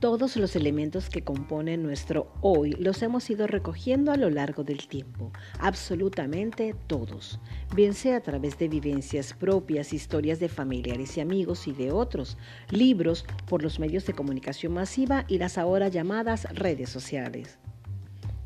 Todos 0.00 0.36
los 0.36 0.54
elementos 0.54 1.10
que 1.10 1.24
componen 1.24 1.82
nuestro 1.82 2.32
hoy 2.40 2.70
los 2.78 3.02
hemos 3.02 3.28
ido 3.30 3.48
recogiendo 3.48 4.12
a 4.12 4.16
lo 4.16 4.30
largo 4.30 4.62
del 4.62 4.86
tiempo, 4.86 5.32
absolutamente 5.58 6.76
todos, 6.86 7.40
bien 7.74 7.94
sea 7.94 8.18
a 8.18 8.20
través 8.20 8.56
de 8.58 8.68
vivencias 8.68 9.34
propias, 9.34 9.92
historias 9.92 10.38
de 10.38 10.48
familiares 10.48 11.16
y 11.16 11.20
amigos 11.20 11.66
y 11.66 11.72
de 11.72 11.90
otros, 11.90 12.38
libros 12.70 13.26
por 13.48 13.64
los 13.64 13.80
medios 13.80 14.06
de 14.06 14.12
comunicación 14.12 14.72
masiva 14.72 15.24
y 15.26 15.38
las 15.38 15.58
ahora 15.58 15.88
llamadas 15.88 16.44
redes 16.54 16.90
sociales. 16.90 17.58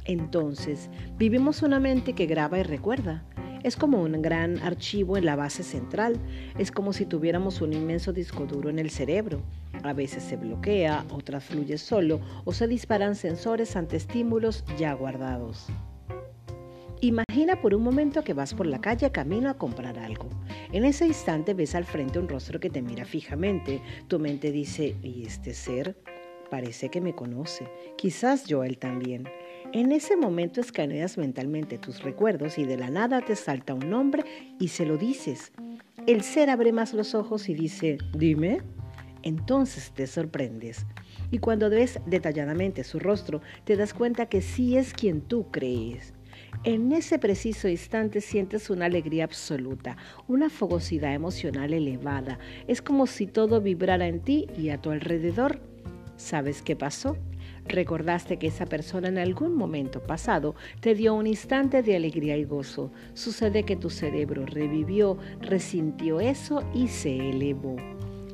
Entonces, 0.07 0.89
vivimos 1.19 1.62
una 1.62 1.79
mente 1.79 2.14
que 2.14 2.25
graba 2.25 2.61
y 2.61 2.62
recuerda, 2.62 3.25
es 3.63 3.77
como 3.77 4.03
un 4.03 4.21
gran 4.23 4.59
archivo 4.59 5.17
en 5.17 5.25
la 5.25 5.37
base 5.37 5.63
central. 5.63 6.17
Es 6.59 6.71
como 6.71 6.93
si 6.93 7.07
tuviéramos 7.07 7.61
un 7.61 7.73
inmenso 7.73 8.13
disco 8.13 8.46
duro 8.46 8.71
en 8.71 8.79
el 8.79 8.91
cerebro. 8.91 9.43
A 9.82 9.93
veces 9.93 10.23
se 10.23 10.36
bloquea, 10.36 11.05
otras 11.11 11.45
fluye 11.45 11.79
solo 11.79 12.21
o 12.45 12.53
se 12.53 12.69
disparan 12.69 13.14
sensores 13.14 13.77
ante 13.77 13.96
estímulos 13.96 14.64
ya 14.79 14.93
guardados. 14.93 15.67
Imagina 17.00 17.61
por 17.61 17.75
un 17.75 17.83
momento 17.83 18.22
que 18.22 18.33
vas 18.33 18.55
por 18.55 18.64
la 18.64 18.81
calle 18.81 19.11
camino 19.11 19.50
a 19.50 19.55
comprar 19.55 19.99
algo. 19.99 20.29
En 20.71 20.85
ese 20.85 21.05
instante 21.05 21.53
ves 21.53 21.75
al 21.75 21.85
frente 21.85 22.21
un 22.21 22.29
rostro 22.29 22.61
que 22.61 22.71
te 22.71 22.81
mira 22.81 23.05
fijamente. 23.05 23.83
Tu 24.07 24.21
mente 24.21 24.53
dice, 24.53 24.94
¿y 25.03 25.27
este 25.27 25.53
ser? 25.53 25.97
Parece 26.49 26.91
que 26.91 27.00
me 27.00 27.13
conoce. 27.13 27.67
Quizás 27.97 28.44
yo 28.44 28.63
él 28.63 28.79
también. 28.79 29.25
En 29.72 29.93
ese 29.93 30.16
momento 30.16 30.61
escaneas 30.61 31.16
mentalmente 31.16 31.79
tus 31.79 32.02
recuerdos 32.02 32.58
y 32.58 32.64
de 32.64 32.77
la 32.77 32.91
nada 32.91 33.20
te 33.20 33.36
salta 33.36 33.75
un 33.75 33.88
nombre 33.88 34.25
y 34.58 34.69
se 34.69 34.84
lo 34.84 34.98
dices. 34.98 35.52
El 36.06 36.22
ser 36.22 36.50
abre 36.50 36.72
más 36.72 36.92
los 36.94 37.14
ojos 37.14 37.48
y 37.48 37.55
dice, 37.55 37.98
dime. 38.12 38.60
Entonces 39.22 39.92
te 39.92 40.06
sorprendes. 40.08 40.84
Y 41.30 41.38
cuando 41.38 41.70
ves 41.70 42.00
detalladamente 42.06 42.82
su 42.82 42.98
rostro, 42.98 43.41
te 43.64 43.77
das 43.77 43.94
cuenta 43.94 44.27
que 44.27 44.42
sí 44.42 44.77
es 44.77 44.92
quien 44.92 45.20
tú 45.20 45.50
crees. 45.50 46.12
En 46.64 46.92
ese 46.92 47.19
preciso 47.19 47.69
instante 47.69 48.20
sientes 48.20 48.69
una 48.69 48.86
alegría 48.86 49.24
absoluta, 49.24 49.97
una 50.28 50.50
fogosidad 50.50 51.14
emocional 51.14 51.72
elevada. 51.72 52.38
Es 52.66 52.82
como 52.82 53.06
si 53.06 53.26
todo 53.26 53.60
vibrara 53.60 54.06
en 54.06 54.20
ti 54.20 54.48
y 54.58 54.70
a 54.70 54.78
tu 54.78 54.91
alrededor. 54.91 55.60
¿Sabes 56.16 56.62
qué 56.62 56.76
pasó? 56.76 57.16
Recordaste 57.66 58.38
que 58.38 58.48
esa 58.48 58.66
persona 58.66 59.08
en 59.08 59.18
algún 59.18 59.55
momento 59.55 60.02
pasado 60.02 60.55
te 60.80 60.94
dio 60.94 61.14
un 61.14 61.27
instante 61.27 61.82
de 61.82 61.96
alegría 61.96 62.36
y 62.36 62.44
gozo. 62.44 62.92
Sucede 63.14 63.64
que 63.64 63.77
tu 63.77 63.91
cerebro 63.91 64.44
revivió, 64.46 65.16
resintió 65.41 66.20
eso 66.20 66.62
y 66.74 66.88
se 66.88 67.30
elevó. 67.30 67.77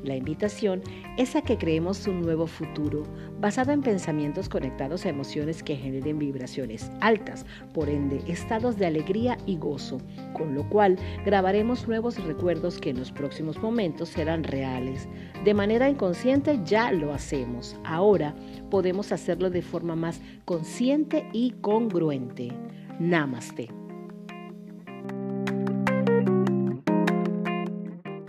La 0.03 0.15
invitación 0.15 0.81
es 1.17 1.35
a 1.35 1.41
que 1.41 1.57
creemos 1.57 2.07
un 2.07 2.21
nuevo 2.21 2.47
futuro 2.47 3.03
basado 3.39 3.71
en 3.71 3.81
pensamientos 3.81 4.47
conectados 4.47 5.05
a 5.05 5.09
emociones 5.09 5.63
que 5.63 5.75
generen 5.75 6.19
vibraciones 6.19 6.91
altas, 7.01 7.45
por 7.73 7.89
ende 7.89 8.21
estados 8.27 8.77
de 8.77 8.85
alegría 8.85 9.37
y 9.45 9.57
gozo, 9.57 9.99
con 10.33 10.55
lo 10.55 10.67
cual 10.69 10.97
grabaremos 11.25 11.87
nuevos 11.87 12.23
recuerdos 12.23 12.79
que 12.79 12.91
en 12.91 12.99
los 12.99 13.11
próximos 13.11 13.57
momentos 13.61 14.09
serán 14.09 14.43
reales. 14.43 15.07
De 15.43 15.53
manera 15.53 15.89
inconsciente 15.89 16.59
ya 16.63 16.91
lo 16.91 17.13
hacemos, 17.13 17.75
ahora 17.83 18.35
podemos 18.69 19.11
hacerlo 19.11 19.49
de 19.49 19.61
forma 19.61 19.95
más 19.95 20.21
consciente 20.45 21.27
y 21.33 21.51
congruente. 21.61 22.49
Namaste. 22.99 23.88